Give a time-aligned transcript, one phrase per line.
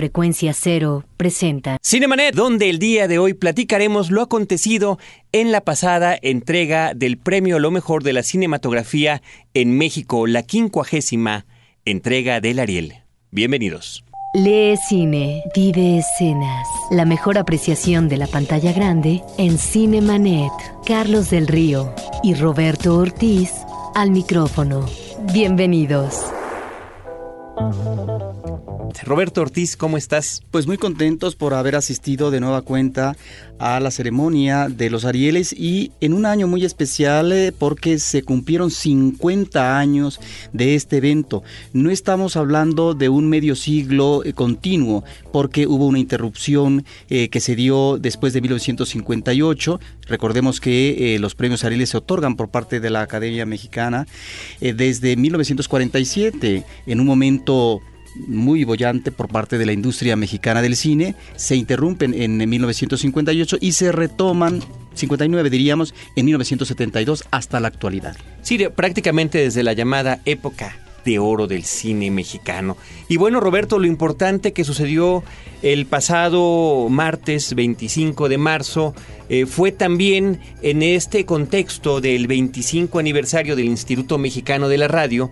[0.00, 4.98] Frecuencia Cero presenta Cinemanet, donde el día de hoy platicaremos lo acontecido
[5.30, 9.20] en la pasada entrega del premio lo mejor de la cinematografía
[9.52, 11.44] en México, la quincuagésima
[11.84, 12.94] entrega del Ariel.
[13.30, 14.02] Bienvenidos.
[14.32, 16.66] Lee cine, vive escenas.
[16.90, 20.50] La mejor apreciación de la pantalla grande en Cinemanet.
[20.86, 23.52] Carlos del Río y Roberto Ortiz
[23.94, 24.86] al micrófono.
[25.34, 26.24] Bienvenidos.
[29.04, 30.42] Roberto Ortiz, ¿cómo estás?
[30.50, 33.16] Pues muy contentos por haber asistido de nueva cuenta
[33.58, 38.22] a la ceremonia de los Arieles y en un año muy especial eh, porque se
[38.22, 40.20] cumplieron 50 años
[40.52, 41.42] de este evento.
[41.72, 47.40] No estamos hablando de un medio siglo eh, continuo porque hubo una interrupción eh, que
[47.40, 49.80] se dio después de 1958.
[50.08, 54.06] Recordemos que los premios Arieles se otorgan por parte de la Academia Mexicana
[54.60, 57.80] desde 1947 en un momento
[58.14, 63.72] muy bollante por parte de la industria mexicana del cine, se interrumpen en 1958 y
[63.72, 64.60] se retoman
[64.94, 68.16] 59 diríamos, en 1972 hasta la actualidad.
[68.42, 72.76] Sí, prácticamente desde la llamada época de oro del cine mexicano.
[73.08, 75.22] Y bueno, Roberto, lo importante que sucedió
[75.62, 78.94] el pasado martes 25 de marzo
[79.28, 85.30] eh, fue también en este contexto del 25 aniversario del Instituto Mexicano de la Radio,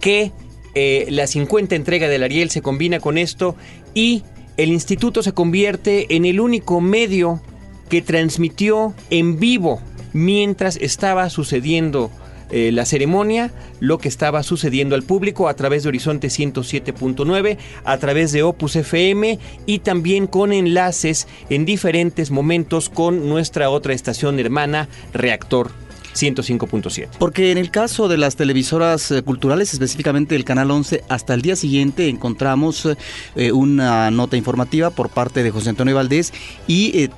[0.00, 0.32] que
[0.78, 3.56] eh, la 50 entrega del Ariel se combina con esto
[3.94, 4.24] y
[4.58, 7.40] el instituto se convierte en el único medio
[7.88, 9.80] que transmitió en vivo
[10.12, 12.10] mientras estaba sucediendo
[12.50, 17.96] eh, la ceremonia, lo que estaba sucediendo al público a través de Horizonte 107.9, a
[17.96, 24.38] través de Opus FM y también con enlaces en diferentes momentos con nuestra otra estación
[24.38, 25.85] hermana, Reactor
[26.16, 27.08] 105.7.
[27.18, 31.42] Porque en el caso de las televisoras eh, culturales, específicamente el Canal 11, hasta el
[31.42, 32.88] día siguiente encontramos
[33.36, 36.32] eh, una nota informativa por parte de José Antonio Valdés
[36.66, 37.10] y eh,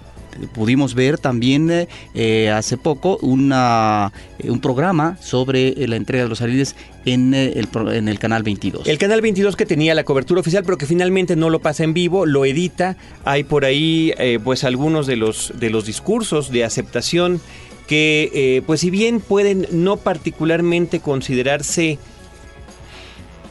[0.53, 1.89] pudimos ver también
[2.55, 4.13] hace poco una,
[4.45, 8.87] un programa sobre la entrega de los ariles en el, en el canal 22.
[8.87, 11.93] El canal 22 que tenía la cobertura oficial, pero que finalmente no lo pasa en
[11.93, 12.97] vivo, lo edita.
[13.25, 14.13] Hay por ahí
[14.45, 17.41] pues algunos de los, de los discursos de aceptación
[17.89, 21.99] que eh, pues si bien pueden no particularmente considerarse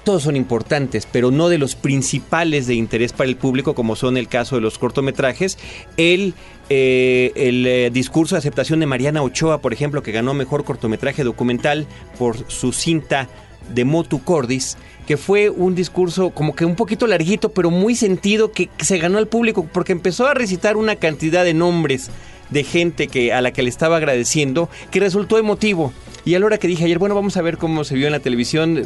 [0.05, 4.15] todos son importantes, pero no de los principales de interés para el público, como son
[4.15, 5.57] el caso de los cortometrajes.
[5.97, 6.33] El,
[6.69, 11.25] eh, el eh, discurso de aceptación de Mariana Ochoa, por ejemplo, que ganó mejor cortometraje
[11.25, 11.87] documental
[12.17, 13.27] por su cinta
[13.75, 14.77] de Motu Cordis,
[15.07, 19.17] que fue un discurso como que un poquito larguito, pero muy sentido, que se ganó
[19.17, 22.11] al público, porque empezó a recitar una cantidad de nombres
[22.49, 25.93] de gente que, a la que le estaba agradeciendo, que resultó emotivo.
[26.25, 28.11] Y a la hora que dije ayer, bueno, vamos a ver cómo se vio en
[28.11, 28.85] la televisión,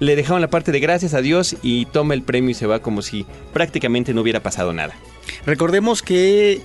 [0.00, 2.80] le dejaron la parte de gracias a Dios y toma el premio y se va
[2.80, 4.94] como si prácticamente no hubiera pasado nada.
[5.46, 6.60] Recordemos que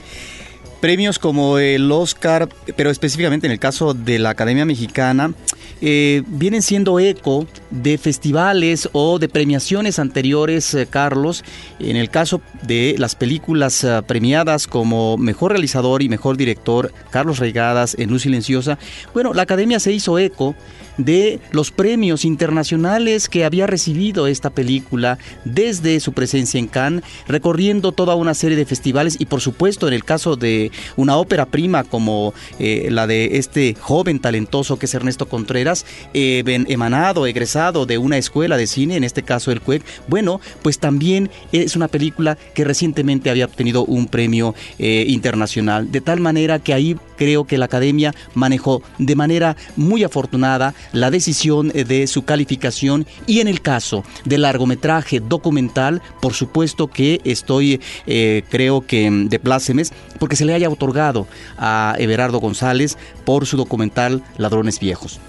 [0.79, 5.34] premios como el Oscar, pero específicamente en el caso de la Academia Mexicana,
[5.81, 11.44] eh, vienen siendo eco de festivales o de premiaciones anteriores, eh, Carlos.
[11.79, 17.40] En el caso de las películas eh, premiadas como Mejor Realizador y Mejor Director, Carlos
[17.40, 18.78] Reigadas en Luz Silenciosa,
[19.13, 20.56] bueno, la Academia se hizo eco
[21.00, 27.92] de los premios internacionales que había recibido esta película desde su presencia en Cannes, recorriendo
[27.94, 31.84] toda una serie de festivales y por supuesto en el caso de una ópera prima
[31.86, 37.98] como eh, la de este joven talentoso que es Ernesto Contreras, eh, emanado, egresado de
[37.98, 42.38] una escuela de cine, en este caso el CUEC, bueno, pues también es una película
[42.54, 47.58] que recientemente había obtenido un premio eh, internacional, de tal manera que ahí creo que
[47.58, 53.48] la academia manejó de manera muy afortunada la decisión eh, de su calificación y en
[53.48, 59.94] el caso del largometraje documental, por supuesto que estoy, eh, creo que mm, de plácemes,
[60.20, 61.28] porque se le haya otorgado
[61.58, 65.20] a Everardo González por su documental Ladrones Viejos.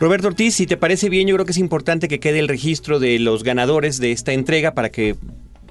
[0.00, 2.98] Roberto Ortiz, si te parece bien, yo creo que es importante que quede el registro
[2.98, 5.16] de los ganadores de esta entrega para que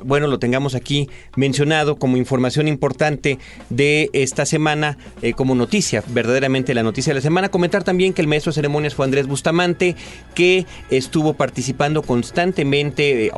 [0.03, 3.39] bueno, lo tengamos aquí mencionado como información importante
[3.69, 7.49] de esta semana, eh, como noticia, verdaderamente la noticia de la semana.
[7.49, 9.95] Comentar también que el maestro de ceremonias fue Andrés Bustamante,
[10.35, 13.31] que estuvo participando constantemente, eh,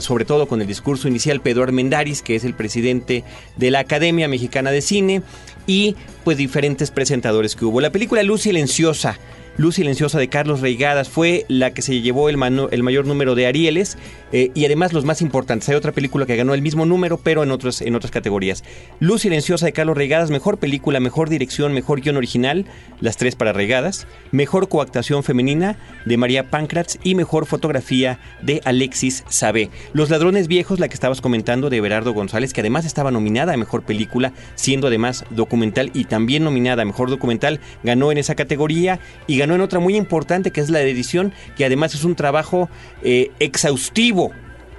[0.00, 3.24] sobre todo con el discurso inicial, Pedro Armendaris, que es el presidente
[3.56, 5.22] de la Academia Mexicana de Cine,
[5.66, 7.80] y pues diferentes presentadores que hubo.
[7.80, 9.18] La película Luz Silenciosa
[9.58, 13.98] Luz Silenciosa de Carlos Reigadas fue la que se llevó el, mayor número de Arieles
[14.32, 15.68] eh, y además los más importantes.
[15.68, 18.64] Hay otra película que ganó el mismo número, pero en, en otras categorías.
[18.98, 22.64] Luz Silenciosa de Carlos Reigadas, mejor película, mejor dirección, mejor guion original,
[23.00, 24.06] las tres para Reigadas.
[24.30, 25.76] Mejor coactación femenina
[26.06, 29.68] de María Pancratz y mejor fotografía de Alexis Sabé.
[29.92, 33.58] Los Ladrones Viejos, la que estabas comentando de Berardo González, que además estaba nominada a
[33.58, 38.98] mejor película, siendo además documental y también nominada a mejor documental, ganó en esa categoría
[39.26, 42.14] y ganó en otra muy importante que es la de edición, que además es un
[42.14, 42.68] trabajo
[43.02, 44.30] eh, exhaustivo,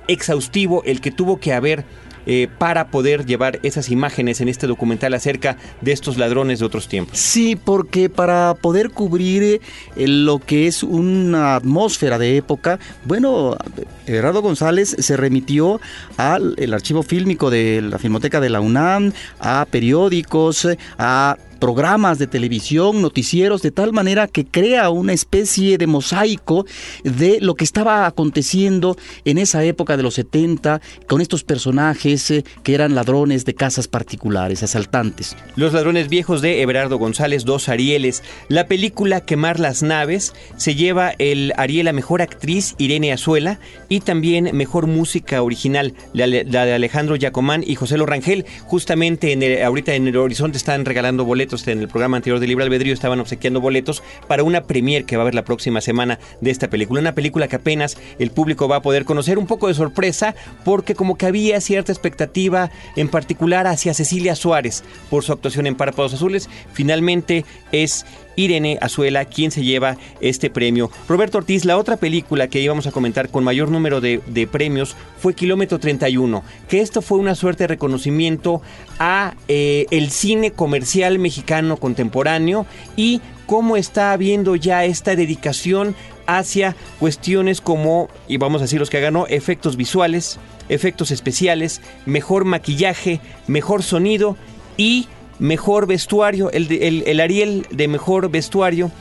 [0.07, 1.83] exhaustivo el que tuvo que haber
[2.25, 6.87] eh, para poder llevar esas imágenes en este documental acerca de estos ladrones de otros
[6.87, 7.17] tiempos.
[7.17, 13.57] Sí, porque para poder cubrir eh, lo que es una atmósfera de época, bueno,
[14.05, 15.81] Gerardo González se remitió
[16.15, 19.11] al archivo fílmico de la Filmoteca de la UNAM,
[19.41, 20.65] a periódicos,
[20.97, 26.65] a programas de televisión, noticieros, de tal manera que crea una especie de mosaico
[27.05, 32.43] de lo que estaba aconteciendo en esa época de los 70 con estos personajes eh,
[32.63, 35.37] que eran ladrones de casas particulares, asaltantes.
[35.55, 38.23] Los ladrones viejos de Everardo González, dos Arieles.
[38.49, 44.01] La película Quemar las naves se lleva el Ariel a mejor actriz Irene Azuela y
[44.01, 48.45] también mejor música original, la, de Alejandro Yacomán y José Lorangel.
[48.65, 52.63] Justamente en ahorita en el horizonte están regalando boletos en el programa anterior de Libre
[52.63, 56.49] Albedrío estaban obsequiando boletos para una premier que va a haber la próxima semana de
[56.49, 56.99] esta película.
[56.99, 59.37] Una película que apenas el público va a poder conocer.
[59.37, 60.33] Un poco de sorpresa
[60.65, 65.75] porque como que había cierta expectativa en particular hacia Cecilia Suárez por su actuación en
[65.75, 66.49] Párpados Azules.
[66.73, 68.03] Finalmente es
[68.35, 70.89] Irene Azuela quien se lleva este premio.
[71.07, 75.33] Roberto Ortiz, la otra película que íbamos a comentar con mayor número de, premios fue
[75.33, 78.61] Kilómetro 31, que esto fue una suerte de reconocimiento
[78.99, 81.32] a eh, el cine comercial mexicano
[81.79, 82.65] contemporáneo
[82.95, 85.95] y cómo está habiendo ya esta dedicación
[86.25, 90.39] hacia cuestiones como, y vamos a decir los que ganó, efectos visuales,
[90.69, 94.37] efectos especiales, mejor maquillaje, mejor sonido
[94.77, 95.07] y
[95.39, 98.91] mejor vestuario, el, el, Ariel de mejor vestuario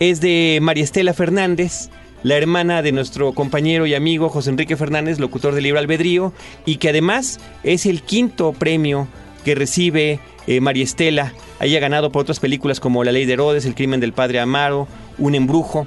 [0.00, 1.90] es de María Estela Fernández,
[2.22, 6.32] la hermana de nuestro compañero y amigo José Enrique Fernández, locutor de Libre Albedrío,
[6.66, 9.08] y que además es el quinto premio
[9.44, 11.32] que recibe eh, María Estela.
[11.58, 14.88] Haya ganado por otras películas como La Ley de Herodes, El Crimen del Padre Amaro,
[15.18, 15.86] Un Embrujo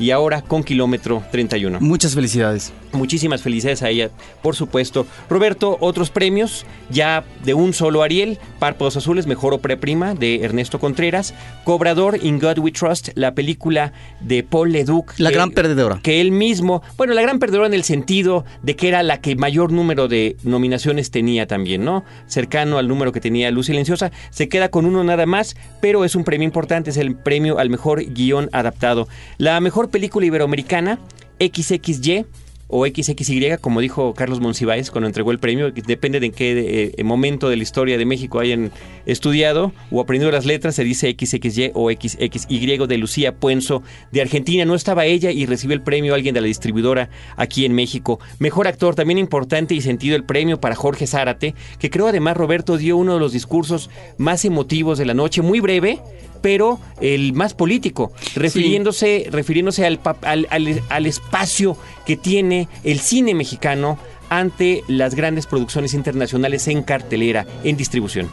[0.00, 1.78] y ahora con kilómetro 31.
[1.80, 2.72] Muchas felicidades.
[2.92, 4.10] Muchísimas felicidades a ella,
[4.42, 5.06] por supuesto.
[5.28, 10.80] Roberto, otros premios, ya de un solo Ariel, Párpados Azules, Mejor Opera Prima, de Ernesto
[10.80, 15.12] Contreras, Cobrador, In God We Trust, la película de Paul Leduc.
[15.18, 16.00] La gran perdedora.
[16.02, 19.36] Que él mismo, bueno, la gran perdedora en el sentido de que era la que
[19.36, 22.04] mayor número de nominaciones tenía también, ¿no?
[22.26, 26.14] Cercano al número que tenía Luz Silenciosa, se queda con uno nada más, pero es
[26.14, 29.06] un premio importante, es el premio al mejor guion adaptado.
[29.36, 30.98] La mejor película iberoamericana,
[31.38, 32.26] XXY,
[32.70, 37.04] o XXY, como dijo Carlos Monsiváis cuando entregó el premio, depende de en qué eh,
[37.04, 38.70] momento de la historia de México hayan
[39.06, 43.82] estudiado o aprendido las letras, se dice XXY o XXY de Lucía Puenzo
[44.12, 44.64] de Argentina.
[44.64, 48.20] No estaba ella y recibió el premio alguien de la distribuidora aquí en México.
[48.38, 52.76] Mejor actor, también importante y sentido el premio para Jorge Zárate, que creo además Roberto
[52.76, 55.98] dio uno de los discursos más emotivos de la noche, muy breve,
[56.40, 61.76] pero el más político, refiriéndose, refiriéndose al, al, espacio
[62.06, 63.98] que tiene el cine mexicano
[64.28, 68.28] ante las grandes producciones internacionales en cartelera, en distribución.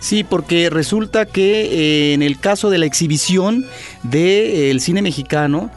[0.00, 3.64] Sí, porque resulta que eh, en el caso de la exhibición
[4.02, 5.70] del cine mexicano,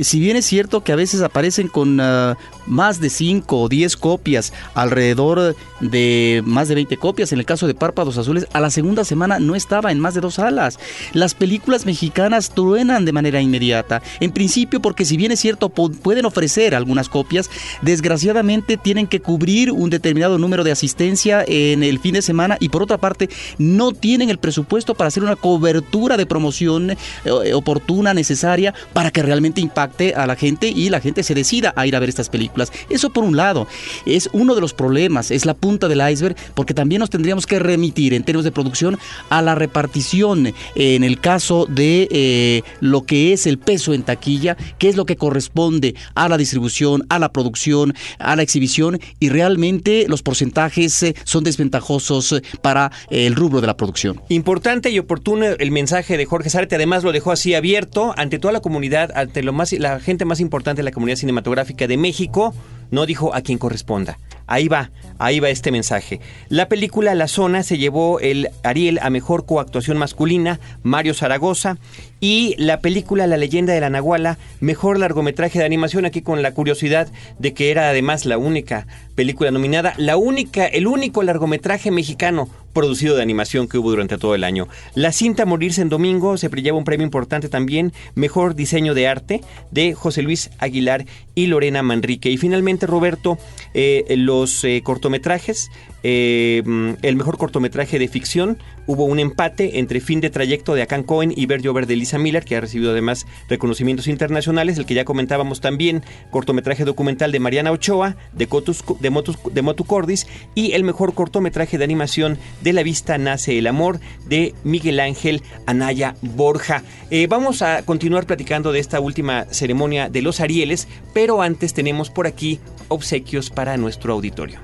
[0.00, 2.36] si bien es cierto que a veces aparecen con ah,
[2.66, 7.66] más de 5 o 10 copias, alrededor de más de 20 copias, en el caso
[7.66, 10.78] de Párpados Azules, a la segunda semana no estaba en más de dos salas.
[11.12, 14.02] Las películas mexicanas truenan de manera inmediata.
[14.20, 17.50] En principio, porque si bien es cierto, pueden ofrecer algunas copias,
[17.82, 22.68] desgraciadamente tienen que cubrir un determinado número de asistencia en el fin de semana y
[22.68, 28.14] por otra parte, no tienen el presupuesto para hacer una cobertura de promoción eh, oportuna,
[28.14, 31.94] necesaria, para que realmente impacte a la gente y la gente se decida a ir
[31.94, 32.72] a ver estas películas.
[32.90, 33.66] Eso por un lado,
[34.06, 37.58] es uno de los problemas, es la punta del iceberg, porque también nos tendríamos que
[37.58, 43.32] remitir en términos de producción a la repartición en el caso de eh, lo que
[43.32, 47.32] es el peso en taquilla, que es lo que corresponde a la distribución, a la
[47.32, 53.60] producción, a la exhibición, y realmente los porcentajes eh, son desventajosos eh, para el rubro
[53.60, 54.20] de la producción.
[54.28, 58.52] Importante y oportuno el mensaje de Jorge Zárate, además lo dejó así abierto ante toda
[58.52, 62.54] la comunidad, ante lo más, la gente más importante de la comunidad cinematográfica de México
[62.90, 64.18] no dijo a quien corresponda.
[64.46, 66.20] Ahí va, ahí va este mensaje.
[66.48, 71.76] La película La Zona se llevó el Ariel a mejor coactuación masculina, Mario Zaragoza,
[72.18, 76.54] y la película La leyenda de la Nahuala, mejor largometraje de animación, aquí con la
[76.54, 82.48] curiosidad de que era además la única película nominada, la única, el único largometraje mexicano
[82.72, 84.68] producido de animación que hubo durante todo el año.
[84.94, 89.40] La cinta Morirse en Domingo se lleva un premio importante también, mejor diseño de arte
[89.72, 91.04] de José Luis Aguilar
[91.34, 92.30] y Lorena Manrique.
[92.30, 93.38] Y finalmente, Roberto,
[93.74, 95.70] eh, los eh, cortometrajes,
[96.02, 98.58] eh, mm, el mejor cortometraje de ficción,
[98.88, 102.44] hubo un empate entre Fin de Trayecto de Akan Cohen y Ver de Lisa Miller,
[102.44, 107.70] que ha recibido además reconocimientos internacionales, el que ya comentábamos también, cortometraje documental de Mariana
[107.70, 113.66] Ochoa, de Motu Cordis, y el mejor cortometraje de animación de La Vista Nace el
[113.66, 116.82] Amor, de Miguel Ángel Anaya Borja.
[117.10, 122.08] Eh, vamos a continuar platicando de esta última ceremonia de los Arieles, pero antes tenemos
[122.08, 124.58] por aquí obsequios para nuestro auditorio.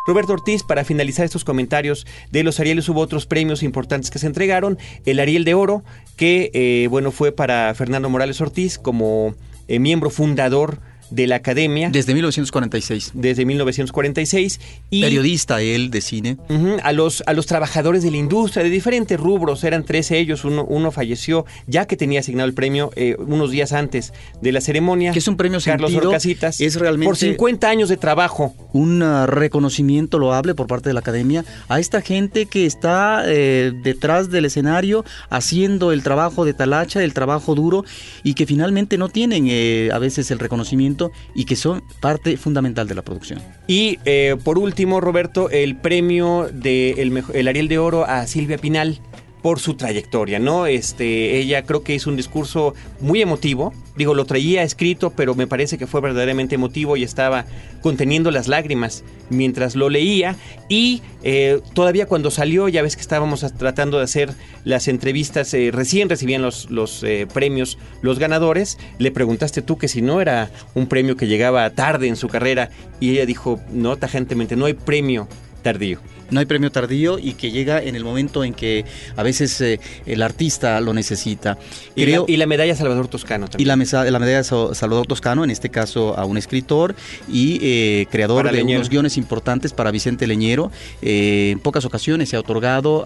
[0.05, 4.27] Roberto Ortiz, para finalizar estos comentarios de los Arieles, hubo otros premios importantes que se
[4.27, 4.77] entregaron.
[5.05, 5.83] El Ariel de Oro,
[6.15, 9.33] que eh, bueno, fue para Fernando Morales Ortiz como
[9.67, 11.89] eh, miembro fundador de la academia.
[11.89, 13.11] Desde 1946.
[13.13, 14.59] Desde 1946.
[14.89, 16.37] Y, Periodista él de cine.
[16.83, 20.65] a, los, a los trabajadores de la industria de diferentes rubros, eran 13 ellos, uno,
[20.65, 25.11] uno falleció ya que tenía asignado el premio eh, unos días antes de la ceremonia.
[25.11, 26.59] Que es un premio Carlos sentido, Orcasitas.
[26.61, 28.53] Es realmente por 50 años de trabajo.
[28.73, 33.71] Un uh, reconocimiento loable por parte de la academia a esta gente que está eh,
[33.83, 37.85] detrás del escenario haciendo el trabajo de talacha, el trabajo duro
[38.23, 40.94] y que finalmente no tienen eh, a veces el reconocimiento
[41.33, 43.41] y que son parte fundamental de la producción.
[43.67, 46.91] Y eh, por último, Roberto, el premio de
[47.33, 49.01] el Ariel de Oro a Silvia Pinal
[49.45, 50.65] por su trayectoria, ¿no?
[50.65, 53.75] Este, ella creo que hizo un discurso muy emotivo.
[53.95, 57.45] Digo, lo traía escrito, pero me parece que fue verdaderamente emotivo y estaba
[57.83, 60.35] conteniendo las lágrimas mientras lo leía.
[60.67, 64.33] Y eh, todavía cuando salió, ya ves que estábamos tratando de hacer
[64.63, 68.79] las entrevistas, eh, recién recibían los, los eh, premios los ganadores.
[68.97, 72.71] Le preguntaste tú que si no era un premio que llegaba tarde en su carrera
[72.99, 75.27] y ella dijo, no, tajantemente, no hay premio
[75.65, 79.59] tardío no hay premio tardío y que llega en el momento en que a veces
[79.61, 81.57] eh, el artista lo necesita.
[81.95, 82.05] y,
[82.37, 83.65] la, medalla Salvador Toscano también.
[83.65, 86.95] Y la, la medalla Salvador Toscano, en este caso a un escritor
[87.27, 90.71] y eh, creador de unos guiones importantes para Vicente Leñero.
[91.01, 93.05] Eh, en pocas ocasiones se ha otorgado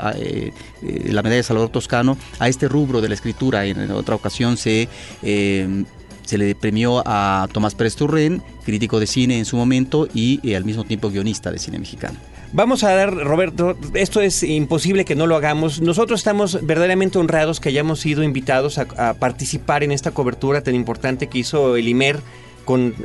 [0.81, 3.65] la medalla Salvador Toscano a este rubro de la escritura.
[3.65, 4.87] En, otra ocasión se
[5.21, 10.63] se le premió a Tomás Pérez Turren, crítico de cine en su momento y al
[10.63, 12.19] mismo tiempo guionista de cine mexicano.
[12.51, 15.81] Vamos a dar, Roberto, esto es imposible que no lo hagamos.
[15.81, 21.27] Nosotros estamos verdaderamente honrados que hayamos sido invitados a, participar en esta cobertura tan importante
[21.27, 22.19] que hizo el IMER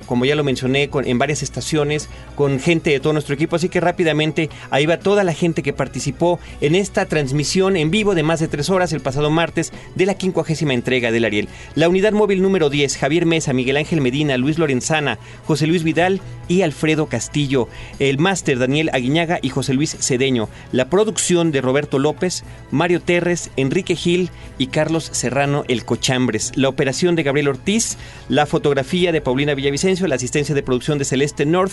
[0.06, 3.56] como ya lo mencioné, con, en varias estaciones, con gente de todo nuestro equipo.
[3.56, 8.14] Así que rápidamente ahí va toda la gente que participó en esta transmisión en vivo
[8.14, 11.48] de más de tres horas el pasado martes de la quincuagésima entrega del Ariel.
[11.74, 16.20] La unidad móvil número 10, Javier Mesa, Miguel Ángel Medina, Luis Lorenzana, José Luis Vidal
[16.48, 17.68] y Alfredo Castillo.
[17.98, 20.48] El máster Daniel Aguiñaga y José Luis Cedeño.
[20.72, 26.52] La producción de Roberto López, Mario Terres, Enrique Gil y Carlos Serrano El Cochambres.
[26.54, 27.96] La operación de Gabriel Ortiz,
[28.28, 31.72] la fotografía de Paulina Villavicencio, la asistencia de producción de Celeste North,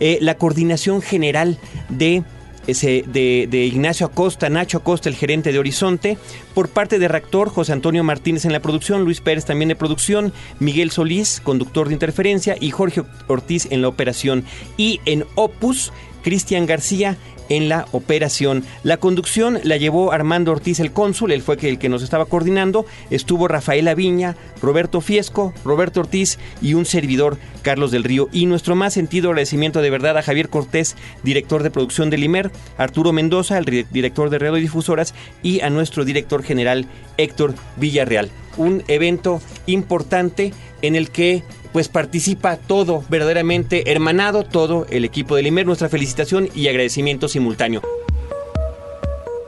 [0.00, 1.58] eh, la coordinación general
[1.88, 2.22] de
[2.66, 6.18] ese, de, Ignacio Acosta, Nacho Acosta, el gerente de Horizonte,
[6.54, 10.32] por parte de Reactor, José Antonio Martínez en la producción, Luis Pérez también de producción,
[10.58, 14.44] Miguel Solís, conductor de interferencia, y Jorge Ortiz en la operación.
[14.76, 17.16] Y en Opus, Cristian García
[17.50, 18.64] en la operación.
[18.82, 22.86] La conducción la llevó Armando Ortiz, el cónsul, él fue el que nos estaba coordinando.
[23.10, 28.28] Estuvo Rafaela Viña, Roberto Fiesco, Roberto Ortiz y un servidor, Carlos del Río.
[28.32, 32.50] Y nuestro más sentido agradecimiento de verdad a Javier Cortés, director de producción del IMER,
[32.78, 36.86] Arturo Mendoza, el director de Radio Difusoras, y a nuestro director general,
[37.18, 38.30] Héctor Villarreal.
[38.56, 40.52] Un evento importante
[40.82, 41.42] en el que
[41.72, 45.66] pues participa todo, verdaderamente hermanado todo el equipo del IMER.
[45.66, 47.82] Nuestra felicitación y agradecimiento simultáneo.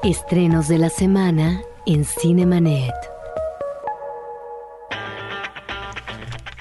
[0.04, 2.92] Estrenos de la semana en Cinemanet.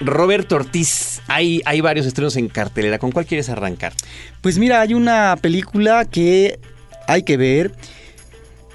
[0.00, 2.98] Roberto Ortiz, hay, hay varios estrenos en cartelera.
[2.98, 3.92] ¿Con cuál quieres arrancar?
[4.40, 6.58] Pues mira, hay una película que
[7.06, 7.72] hay que ver.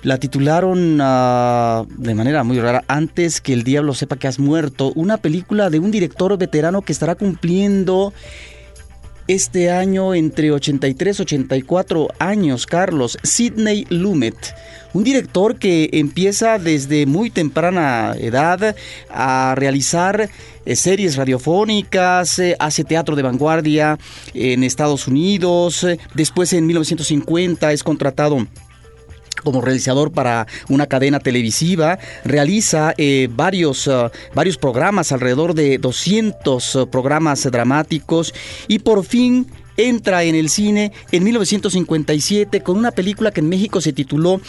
[0.04, 4.92] La titularon ah, de manera muy rara, Antes que el diablo sepa que has muerto,
[4.96, 8.14] una película de un director veterano que estará cumpliendo
[9.28, 14.56] este año entre 83 y 84 años, Carlos, Sidney Lumet.
[14.94, 18.76] Un director que empieza desde muy temprana edad
[19.10, 20.30] a realizar
[20.66, 24.00] eh, series radiofónicas, eh, hace teatro de vanguardia
[24.34, 28.48] en Estados Unidos, después en 1950 es contratado
[29.48, 36.76] como realizador para una cadena televisiva, realiza eh, varios, uh, varios programas, alrededor de 200
[36.76, 38.34] uh, programas dramáticos
[38.68, 43.80] y por fin entra en el cine en 1957 con una película que en México
[43.80, 44.42] se tituló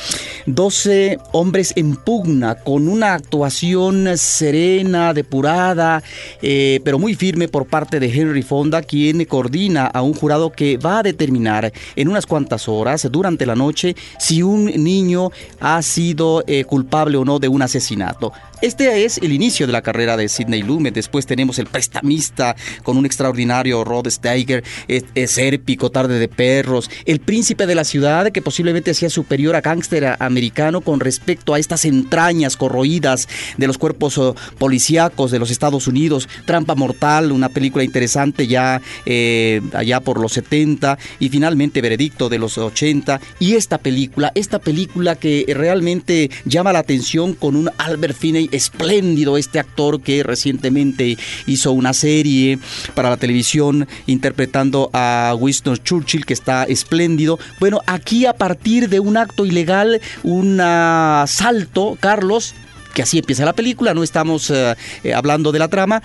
[0.47, 6.03] 12 hombres en pugna, con una actuación serena, depurada,
[6.43, 10.77] eh, pero muy firme por parte de Henry Fonda, quien coordina a un jurado que
[10.79, 15.31] va a determinar en unas cuantas horas durante la noche si un niño
[15.61, 18.33] ha sido eh, culpable o no de un asesinato.
[18.61, 20.93] Este es el inicio de la carrera de Sidney Lumet.
[20.93, 25.05] Después tenemos el prestamista con un extraordinario Rod Steiger, es,
[25.93, 30.81] Tarde de Perros, el príncipe de la ciudad que posiblemente hacía superior a gángster americano
[30.81, 36.29] con respecto a estas entrañas corroídas de los cuerpos oh, policíacos de los Estados Unidos,
[36.45, 42.41] Trampa Mortal, una película interesante ya eh, allá por los 70 y finalmente Veredicto de
[42.41, 48.17] los 80 y esta película, esta película que realmente llama la atención con un Albert
[48.17, 52.59] Finney espléndido este actor que recientemente hizo una serie
[52.95, 57.39] para la televisión interpretando a Winston Churchill que está espléndido.
[57.61, 62.55] Bueno, aquí a partir de un acto ilegal, un asalto, Carlos,
[62.95, 64.75] que así empieza la película, no estamos eh,
[65.05, 66.03] eh, hablando de la trama,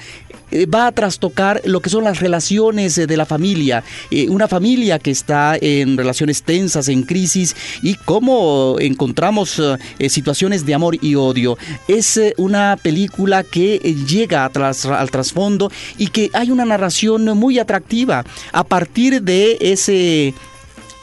[0.52, 3.84] eh, va a trastocar lo que son las relaciones de la familia,
[4.30, 9.62] una familia que está en relaciones tensas, en crisis y cómo encontramos
[10.08, 11.58] situaciones de amor y odio.
[11.88, 18.64] Es una película que llega al trasfondo y que hay una narración muy atractiva a
[18.64, 20.34] partir de ese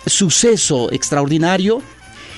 [0.06, 1.82] suceso extraordinario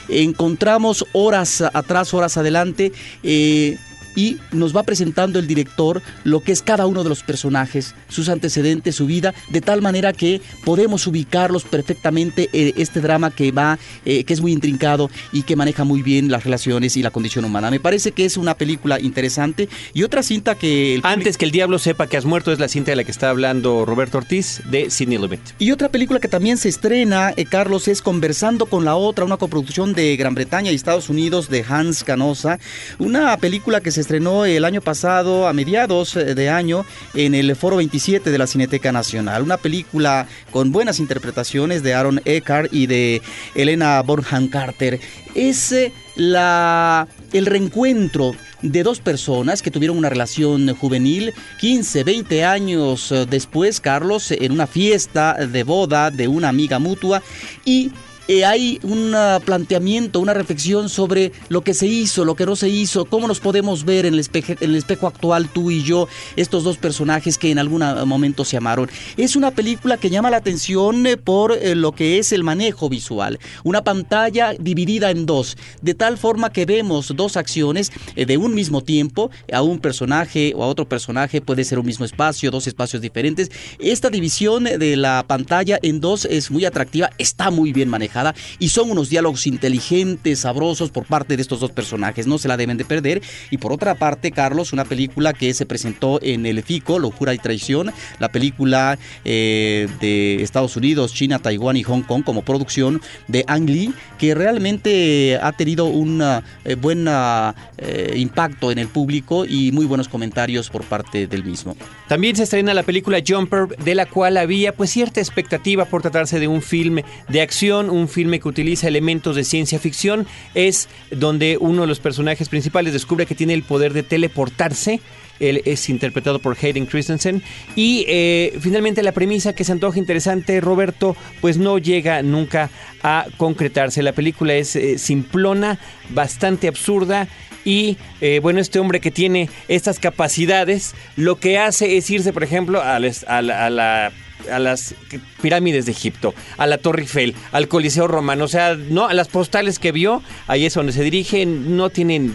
[0.08, 2.92] encontramos horas atrás, horas adelante,
[3.22, 3.78] eh,
[4.14, 8.28] y nos va presentando el director lo que es cada uno de los personajes, sus
[8.28, 13.78] antecedentes, su vida, de tal manera que podemos ubicarlos perfectamente en este drama que va,
[14.04, 17.44] eh, que es muy intrincado y que maneja muy bien las relaciones y la condición
[17.44, 17.70] humana.
[17.70, 21.00] Me parece que es una película interesante y otra cinta que...
[21.02, 23.30] Antes que el diablo sepa que has muerto es la cinta de la que está
[23.30, 25.40] hablando Roberto Ortiz de Sidney Lumet.
[25.58, 29.36] Y otra película que también se estrena, eh, Carlos, es Conversando con la otra, una
[29.36, 32.58] coproducción de Gran Bretaña y Estados Unidos de Hans Canosa,
[32.98, 36.84] una película que se estrenó el año pasado, a mediados eh, de año,
[37.14, 39.42] en el Foro 27 de la Cineteca Nacional.
[39.42, 43.22] Una película con buenas interpretaciones de Aaron Eckhart y de
[43.54, 45.00] Elena Bonham Carter.
[45.34, 52.44] Es eh, la, el reencuentro de dos personas que tuvieron una relación juvenil 15, 20
[52.44, 57.22] años eh, después, Carlos, en una fiesta de boda de una amiga mutua
[57.64, 57.92] y
[58.28, 62.68] eh, hay un planteamiento, una reflexión sobre lo que se hizo, lo que no se
[62.68, 66.06] hizo, cómo nos podemos ver en el, espejo, en el espejo actual, tú y yo,
[66.36, 68.88] estos dos personajes que en algún momento se amaron.
[69.16, 72.88] Es una película que llama la atención eh, por eh, lo que es el manejo
[72.88, 73.40] visual.
[73.64, 78.82] Una pantalla dividida en dos, de tal forma que vemos dos acciones de un mismo
[78.82, 83.02] tiempo, a un personaje o a otro personaje, puede ser un mismo espacio, dos espacios
[83.02, 83.50] diferentes.
[83.78, 88.11] Esta división de la pantalla en dos es muy atractiva, está muy bien manejada
[88.58, 92.56] y son unos diálogos inteligentes, sabrosos por parte de estos dos personajes, no se la
[92.56, 93.22] deben de perder.
[93.50, 97.38] Y por otra parte, Carlos, una película que se presentó en el FICO, Locura y
[97.38, 103.44] Traición, la película eh, de Estados Unidos, China, Taiwán y Hong Kong como producción de
[103.46, 106.22] Ang Lee, que realmente ha tenido un
[106.64, 111.76] eh, buen eh, impacto en el público y muy buenos comentarios por parte del mismo.
[112.08, 116.38] También se estrena la película Jumper, de la cual había pues cierta expectativa por tratarse
[116.38, 120.88] de un filme de acción, un un filme que utiliza elementos de ciencia ficción, es
[121.10, 125.00] donde uno de los personajes principales descubre que tiene el poder de teleportarse.
[125.40, 127.42] Él es interpretado por Hayden Christensen.
[127.74, 132.70] Y eh, finalmente la premisa que se antoja interesante, Roberto, pues no llega nunca
[133.02, 134.02] a concretarse.
[134.02, 135.78] La película es eh, simplona,
[136.10, 137.28] bastante absurda.
[137.64, 142.42] Y eh, bueno, este hombre que tiene estas capacidades, lo que hace es irse, por
[142.44, 144.12] ejemplo, a la
[144.50, 144.94] a las
[145.40, 149.28] pirámides de Egipto, a la Torre Eiffel, al Coliseo Romano, o sea, no, a las
[149.28, 152.34] postales que vio, ahí es donde se dirigen, no tienen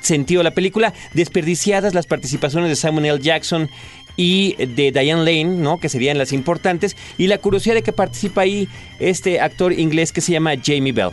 [0.00, 3.18] sentido la película, desperdiciadas las participaciones de Samuel L.
[3.20, 3.68] Jackson
[4.16, 5.78] y de Diane Lane, ¿no?
[5.78, 6.96] Que serían las importantes.
[7.18, 11.10] Y la curiosidad de que participa ahí este actor inglés que se llama Jamie Bell.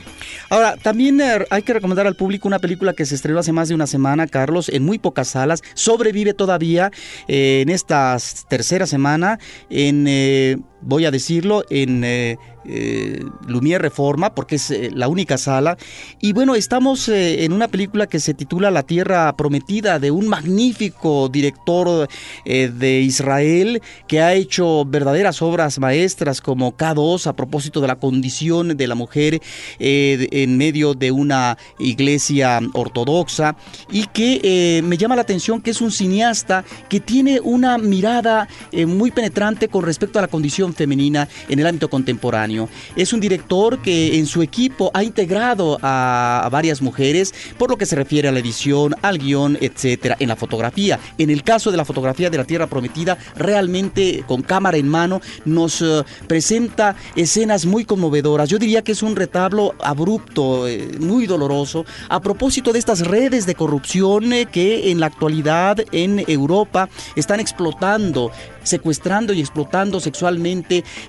[0.49, 3.69] Ahora, también eh, hay que recomendar al público una película que se estrenó hace más
[3.69, 5.63] de una semana, Carlos, en muy pocas salas.
[5.73, 6.91] Sobrevive todavía
[7.27, 10.05] eh, en esta tercera semana en...
[10.07, 15.77] Eh, voy a decirlo, en eh, eh, Lumière Reforma, porque es eh, la única sala.
[16.19, 21.29] Y bueno, estamos en una película que se titula La Tierra Prometida, de un magnífico
[21.29, 22.07] director
[22.45, 28.75] de Israel que ha hecho verdaderas obras maestras como K2 a propósito de la condición
[28.77, 29.41] de la mujer
[29.79, 33.55] en medio de una iglesia ortodoxa
[33.91, 38.47] y que me llama la atención que es un cineasta que tiene una mirada
[38.87, 42.69] muy penetrante con respecto a la condición femenina en el ámbito contemporáneo.
[42.95, 47.85] Es un director que en su equipo ha integrado a, varias mujeres por lo que
[47.85, 50.99] se refiere a la edición, al guion, etcétera, en la fotografía.
[51.17, 55.21] En el caso de la fotografía de la Tierra Prometida, realmente con cámara en mano
[55.45, 58.49] nos eh, presenta escenas muy conmovedoras.
[58.49, 63.45] Yo diría que es un retablo abrupto, eh, muy doloroso, a propósito de estas redes
[63.45, 68.31] de corrupción eh, que en la actualidad en Europa están explotando
[68.63, 70.58] secuestrando y explotando sexualmente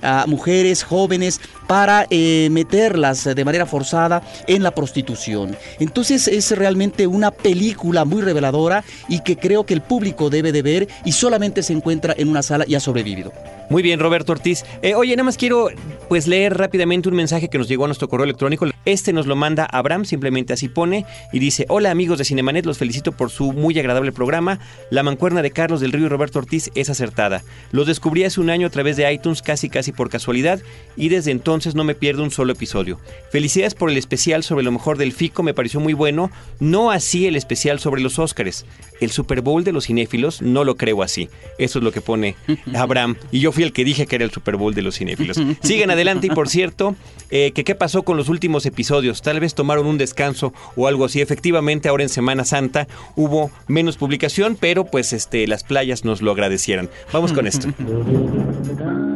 [0.03, 5.57] a mujeres jóvenes para eh, meterlas de manera forzada en la prostitución.
[5.79, 10.63] Entonces es realmente una película muy reveladora y que creo que el público debe de
[10.63, 13.33] ver y solamente se encuentra en una sala y ha sobrevivido.
[13.71, 14.65] Muy bien, Roberto Ortiz.
[14.83, 15.69] Eh, oye, nada más quiero
[16.09, 18.67] pues leer rápidamente un mensaje que nos llegó a nuestro correo electrónico.
[18.85, 22.79] Este nos lo manda Abraham, simplemente así pone, y dice, hola amigos de Cinemanet, los
[22.79, 24.59] felicito por su muy agradable programa.
[24.91, 27.45] La mancuerna de Carlos del Río y Roberto Ortiz es acertada.
[27.71, 30.61] Los descubrí hace un año a través de iTunes casi casi por casualidad
[30.97, 32.99] y desde entonces no me pierdo un solo episodio.
[33.31, 37.27] Felicidades por el especial sobre lo mejor del FICO, me pareció muy bueno, no así
[37.27, 38.67] el especial sobre los Óscares.
[39.01, 41.29] El Super Bowl de los cinéfilos no lo creo así.
[41.59, 42.37] Eso es lo que pone
[42.75, 43.17] Abraham.
[43.31, 45.41] Y yo fui el que dije que era el Super Bowl de los cinéfilos.
[45.63, 46.97] Sigan adelante y por cierto,
[47.31, 49.23] eh, que qué pasó con los últimos episodios.
[49.23, 51.21] Tal vez tomaron un descanso o algo así.
[51.21, 56.33] Efectivamente, ahora en Semana Santa hubo menos publicación, pero pues este, las playas nos lo
[56.33, 56.91] agradecieran.
[57.13, 57.69] Vamos con esto.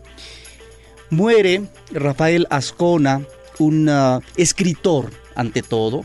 [1.09, 3.21] Muere Rafael Ascona,
[3.61, 6.03] un ah, escritor, ante todo,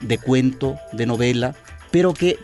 [0.00, 1.54] de cuento, de novela,
[1.90, 2.38] pero que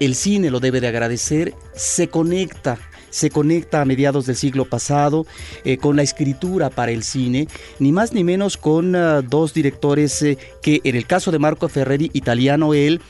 [0.00, 2.78] el cine lo debe de agradecer, se conecta
[3.12, 5.26] se conecta a mediados del siglo pasado
[5.64, 7.46] eh, con la escritura para el cine,
[7.78, 11.68] ni más ni menos con ah, dos directores eh, que en el caso de Marco
[11.68, 13.02] Ferreri, italiano él,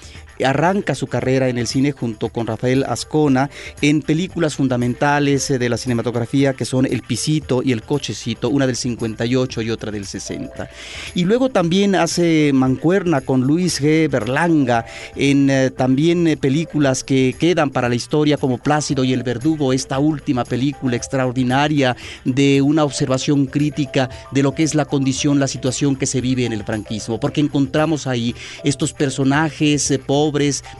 [0.44, 3.50] arranca su carrera en el cine junto con Rafael Ascona
[3.80, 8.66] en películas fundamentales eh, de la cinematografía que son El Pisito y El Cochecito, una
[8.66, 10.68] del 58 y otra del 60.
[11.14, 14.10] Y luego también hace mancuerna con Luis G.
[14.10, 14.84] Berlanga
[15.16, 19.72] en eh, también eh, películas que quedan para la historia como Plácido y el Verdugo,
[19.72, 25.48] esta última película extraordinaria de una observación crítica de lo que es la condición, la
[25.48, 30.31] situación que se vive en el franquismo, porque encontramos ahí estos personajes pobres,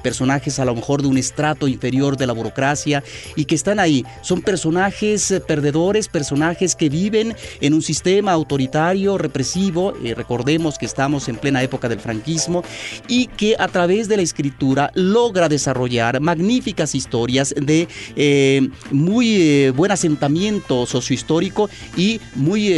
[0.03, 3.03] personajes a lo mejor de un estrato inferior de la burocracia
[3.37, 4.05] y que están ahí.
[4.23, 10.87] Son personajes eh, perdedores, personajes que viven en un sistema autoritario, represivo, eh, recordemos que
[10.87, 12.65] estamos en plena época del franquismo,
[13.09, 19.93] y que a través de la escritura logra desarrollar magníficas historias de eh, muy buen
[19.93, 22.73] asentamiento sociohistórico y muy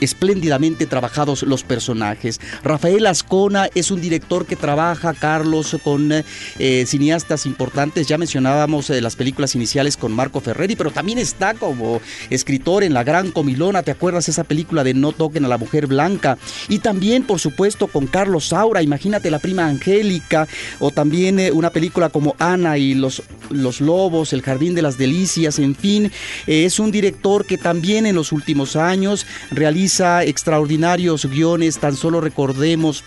[0.00, 2.40] espléndidamente trabajados los personajes.
[2.62, 8.06] Rafael Ascona es un director que trabaja, Carlos, con eh, cineastas importantes.
[8.06, 12.94] Ya mencionábamos eh, las películas iniciales con Marco Ferreri, pero también está como escritor en
[12.94, 13.82] La Gran Comilona.
[13.82, 16.38] ¿Te acuerdas esa película de No toquen a la mujer blanca?
[16.68, 18.82] Y también, por supuesto, con Carlos Saura.
[18.82, 20.46] Imagínate la prima Angélica.
[20.78, 24.98] O también eh, una película como Ana y los, los Lobos, El Jardín de las
[24.98, 25.58] Delicias.
[25.58, 26.12] En fin,
[26.46, 33.04] es un director que también en los últimos años realiza extraordinarios guiones, tan solo recordemos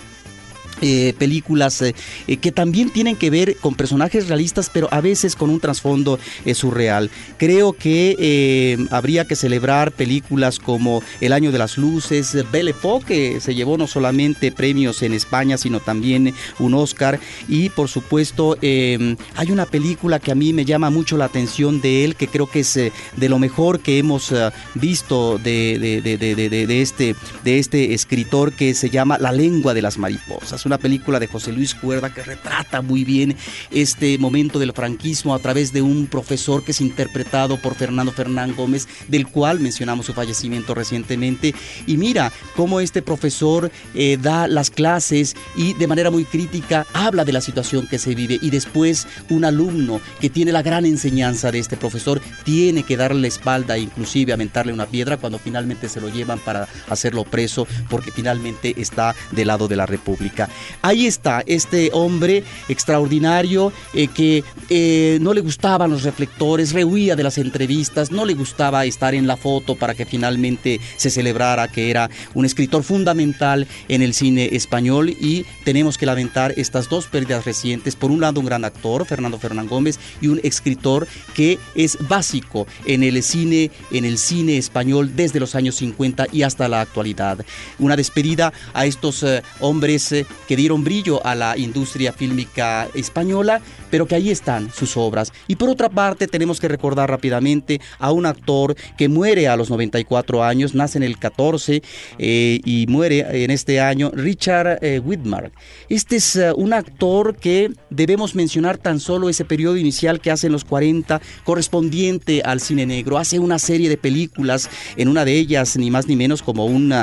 [0.81, 1.93] eh, películas eh,
[2.27, 6.19] eh, que también tienen que ver con personajes realistas, pero a veces con un trasfondo
[6.55, 7.11] surreal.
[7.37, 13.39] Creo que habría que celebrar películas como El Año de las Luces, Belle Époque, que
[13.41, 17.19] se llevó no solamente premios en España, sino también un Oscar.
[17.47, 22.05] Y por supuesto, hay una película que a mí me llama mucho la atención de
[22.05, 24.33] él, que creo que es de lo mejor que hemos
[24.75, 30.77] visto de, este, de este escritor, que se llama La lengua de las mariposas una
[30.77, 33.35] película de José Luis Cuerda que retrata muy bien
[33.71, 38.55] este momento del franquismo a través de un profesor que es interpretado por Fernando Fernán
[38.55, 41.53] Gómez, del cual mencionamos su fallecimiento recientemente.
[41.87, 47.25] Y mira cómo este profesor eh, da las clases y de manera muy crítica habla
[47.25, 51.51] de la situación que se vive y después un alumno que tiene la gran enseñanza
[51.51, 55.99] de este profesor tiene que darle la espalda inclusive aventarle una piedra cuando finalmente se
[55.99, 60.47] lo llevan para hacerlo preso porque finalmente está del lado de la República.
[60.81, 67.23] Ahí está este hombre extraordinario eh, que eh, no le gustaban los reflectores, rehuía de
[67.23, 71.89] las entrevistas, no le gustaba estar en la foto para que finalmente se celebrara que
[71.89, 77.45] era un escritor fundamental en el cine español y tenemos que lamentar estas dos pérdidas
[77.45, 77.95] recientes.
[77.95, 82.67] Por un lado, un gran actor, Fernando Fernán Gómez, y un escritor que es básico
[82.85, 87.43] en el cine, en el cine español desde los años 50 y hasta la actualidad.
[87.79, 90.13] Una despedida a estos eh, hombres
[90.47, 95.31] que dieron brillo a la industria fílmica española, pero que ahí están sus obras.
[95.47, 99.69] Y por otra parte, tenemos que recordar rápidamente a un actor que muere a los
[99.69, 101.81] 94 años, nace en el 14
[102.17, 105.51] eh, y muere en este año, Richard eh, Whitmark.
[105.89, 110.47] Este es eh, un actor que debemos mencionar tan solo ese periodo inicial que hace
[110.47, 113.17] en los 40, correspondiente al cine negro.
[113.17, 116.93] Hace una serie de películas, en una de ellas ni más ni menos como un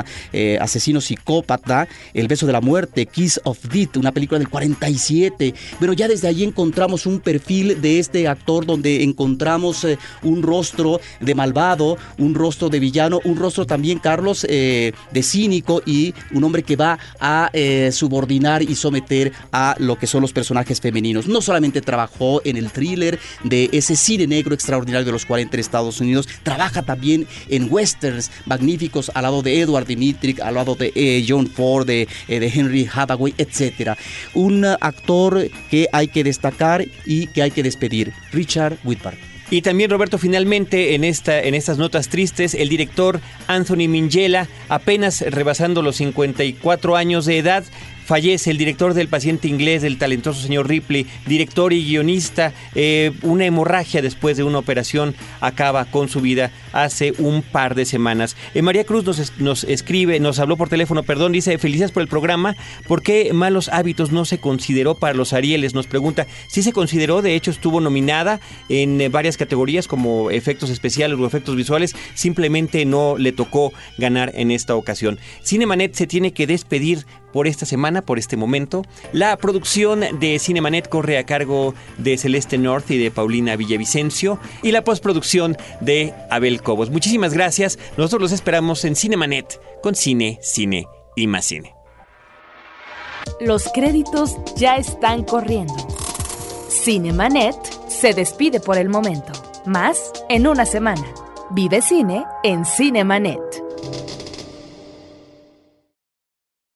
[0.59, 5.53] asesino psicópata, El beso de la muerte, Kiss of Death, una película del 47.
[5.79, 10.99] Pero ya desde allí encontramos un perfil de este actor donde encontramos eh, un rostro
[11.19, 16.43] de malvado, un rostro de villano, un rostro también, Carlos, eh, de cínico y un
[16.43, 21.27] hombre que va a eh, subordinar y someter a lo que son los personajes femeninos.
[21.27, 25.59] No solamente trabajó en el thriller de ese cine negro extraordinario de los 40 en
[25.59, 31.25] Estados Unidos, trabaja también en westerns magníficos al lado de Edward Dimitri, al lado de
[31.27, 33.97] John Ford, de, de Henry Hathaway etcétera.
[34.33, 39.17] Un actor que hay que destacar y que hay que despedir, Richard Whitpark.
[39.51, 45.21] Y también, Roberto, finalmente en, esta, en estas notas tristes, el director Anthony Minghella, apenas
[45.21, 47.63] rebasando los 54 años de edad,
[48.09, 52.53] Fallece el director del paciente inglés, del talentoso señor Ripley, director y guionista.
[52.73, 57.85] Eh, una hemorragia después de una operación acaba con su vida hace un par de
[57.85, 58.35] semanas.
[58.55, 62.07] Eh, María Cruz nos, nos, escribe, nos habló por teléfono, perdón, dice, felicidades por el
[62.07, 62.55] programa.
[62.87, 65.75] ¿Por qué malos hábitos no se consideró para los Arieles?
[65.75, 66.25] Nos pregunta.
[66.47, 71.27] Sí se consideró, de hecho estuvo nominada en eh, varias categorías como efectos especiales o
[71.27, 71.95] efectos visuales.
[72.15, 75.19] Simplemente no le tocó ganar en esta ocasión.
[75.43, 78.83] Cinemanet se tiene que despedir por esta semana, por este momento.
[79.11, 84.71] La producción de Cinemanet corre a cargo de Celeste North y de Paulina Villavicencio y
[84.71, 86.89] la postproducción de Abel Cobos.
[86.89, 87.79] Muchísimas gracias.
[87.97, 91.73] Nosotros los esperamos en Cinemanet con cine, cine y más cine.
[93.39, 95.75] Los créditos ya están corriendo.
[96.69, 97.55] Cinemanet
[97.87, 99.31] se despide por el momento.
[99.65, 101.05] Más en una semana.
[101.51, 103.68] Vive cine en Cinemanet.